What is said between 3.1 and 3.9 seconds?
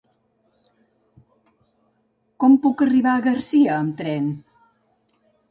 a Garcia